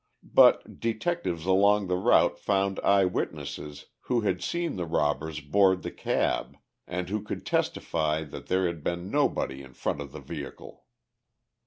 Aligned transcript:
But 0.33 0.79
detectives 0.79 1.45
along 1.45 1.85
the 1.85 1.95
route 1.95 2.39
found 2.39 2.79
eye 2.79 3.05
witnesses 3.05 3.85
who 4.05 4.21
had 4.21 4.41
seen 4.41 4.75
the 4.75 4.87
robbers 4.87 5.41
board 5.41 5.83
the 5.83 5.91
cab, 5.91 6.57
and 6.87 7.07
who 7.07 7.21
could 7.21 7.45
testify 7.45 8.23
that 8.23 8.47
there 8.47 8.65
had 8.65 8.83
been 8.83 9.11
nobody 9.11 9.61
in 9.61 9.73
front 9.73 10.01
of 10.01 10.11
the 10.11 10.19
vehicle. 10.19 10.85